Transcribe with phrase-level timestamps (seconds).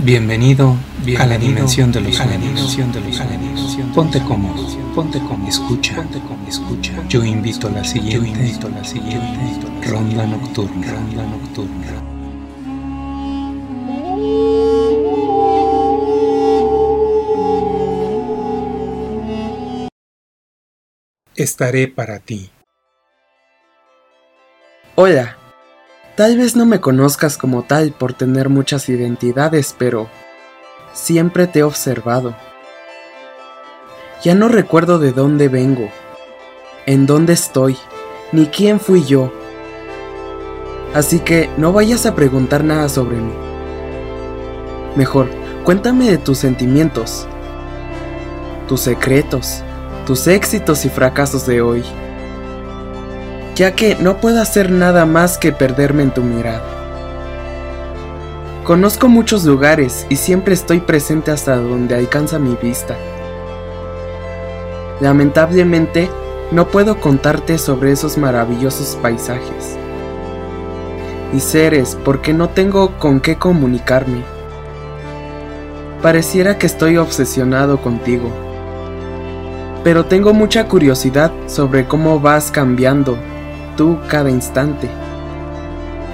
[0.00, 0.76] Bienvenido,
[1.18, 2.78] a la dimensión de los sueños.
[3.92, 6.92] Ponte cómodo, ponte cómodo, escucha, ponte cómodo, escucha.
[7.08, 11.86] Yo invito a la siguiente, yo invito a la siguiente ronda nocturna, ronda nocturna.
[21.34, 22.50] Estaré para ti.
[24.94, 25.37] Hola,
[26.18, 30.08] Tal vez no me conozcas como tal por tener muchas identidades, pero
[30.92, 32.34] siempre te he observado.
[34.24, 35.88] Ya no recuerdo de dónde vengo,
[36.86, 37.76] en dónde estoy,
[38.32, 39.32] ni quién fui yo.
[40.92, 43.32] Así que no vayas a preguntar nada sobre mí.
[44.96, 45.28] Mejor,
[45.62, 47.28] cuéntame de tus sentimientos,
[48.66, 49.62] tus secretos,
[50.04, 51.84] tus éxitos y fracasos de hoy
[53.58, 56.62] ya que no puedo hacer nada más que perderme en tu mirada.
[58.62, 62.96] Conozco muchos lugares y siempre estoy presente hasta donde alcanza mi vista.
[65.00, 66.08] Lamentablemente,
[66.52, 69.76] no puedo contarte sobre esos maravillosos paisajes
[71.34, 74.22] y seres porque no tengo con qué comunicarme.
[76.00, 78.30] Pareciera que estoy obsesionado contigo,
[79.82, 83.18] pero tengo mucha curiosidad sobre cómo vas cambiando
[83.78, 84.90] tú cada instante,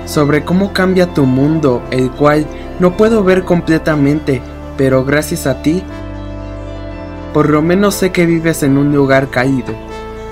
[0.06, 2.46] sobre cómo cambia tu mundo, el cual
[2.78, 4.40] no puedo ver completamente,
[4.76, 5.82] pero gracias a ti,
[7.32, 9.74] por lo menos sé que vives en un lugar caído,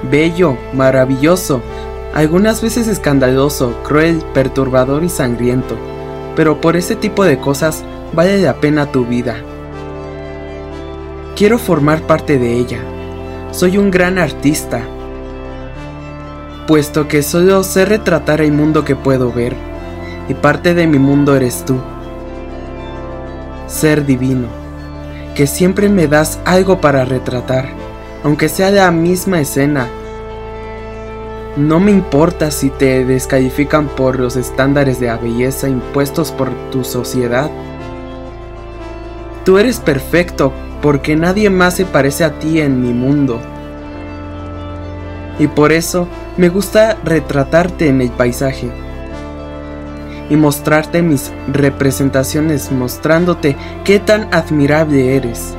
[0.09, 1.63] bello, maravilloso,
[2.15, 5.77] algunas veces escandaloso, cruel, perturbador y sangriento,
[6.37, 9.37] pero por ese tipo de cosas vale la pena tu vida.
[11.35, 12.79] Quiero formar parte de ella.
[13.53, 14.83] Soy un gran artista,
[16.67, 19.57] puesto que solo sé retratar el mundo que puedo ver,
[20.29, 21.79] y parte de mi mundo eres tú.
[23.67, 24.49] Ser divino,
[25.35, 27.69] que siempre me das algo para retratar,
[28.23, 29.89] aunque sea la misma escena.
[31.57, 37.51] No me importa si te descalifican por los estándares de belleza impuestos por tu sociedad.
[39.45, 43.41] Tú eres perfecto porque nadie más se parece a ti en mi mundo.
[45.39, 48.71] Y por eso me gusta retratarte en el paisaje
[50.31, 55.55] y mostrarte mis representaciones mostrándote qué tan admirable eres.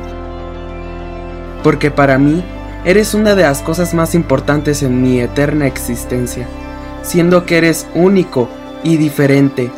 [1.63, 2.43] Porque para mí
[2.85, 6.47] eres una de las cosas más importantes en mi eterna existencia,
[7.01, 8.49] siendo que eres único
[8.83, 9.69] y diferente.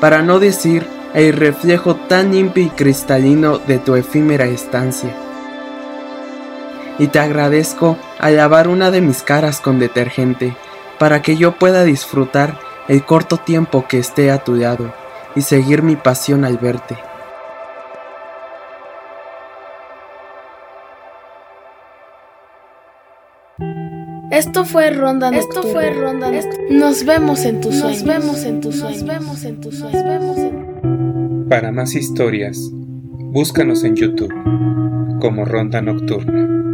[0.00, 5.14] Para no decir el reflejo tan limpio y cristalino de tu efímera estancia
[7.02, 10.54] y te agradezco a lavar una de mis caras con detergente
[11.00, 14.94] para que yo pueda disfrutar el corto tiempo que esté a tu lado
[15.34, 16.96] y seguir mi pasión al verte.
[24.30, 25.58] Esto fue Ronda Nocturna.
[25.58, 26.30] Esto fue Ronda
[26.70, 28.04] Nos vemos en tus sueños.
[28.04, 29.02] Nos vemos en tus sueños.
[29.02, 31.48] Nos vemos en tus sueños.
[31.48, 32.70] Para más historias,
[33.32, 34.32] búscanos en YouTube
[35.20, 36.71] como Ronda Nocturna.